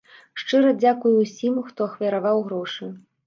[0.43, 2.91] Шчыра дзякую ўсім, хто ахвяраваў грошы.